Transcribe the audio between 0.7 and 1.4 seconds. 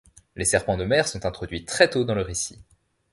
de mer sont